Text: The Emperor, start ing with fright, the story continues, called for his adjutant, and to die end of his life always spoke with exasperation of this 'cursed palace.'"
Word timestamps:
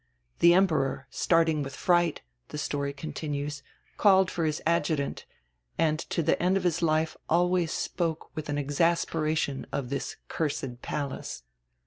The 0.39 0.55
Emperor, 0.55 1.05
start 1.11 1.47
ing 1.47 1.61
with 1.61 1.75
fright, 1.75 2.21
the 2.47 2.57
story 2.57 2.91
continues, 2.91 3.61
called 3.97 4.31
for 4.31 4.45
his 4.45 4.59
adjutant, 4.65 5.27
and 5.77 5.99
to 5.99 6.23
die 6.23 6.37
end 6.39 6.57
of 6.57 6.63
his 6.63 6.81
life 6.81 7.15
always 7.29 7.71
spoke 7.71 8.35
with 8.35 8.49
exasperation 8.49 9.67
of 9.71 9.91
this 9.91 10.15
'cursed 10.27 10.81
palace.'" 10.81 11.43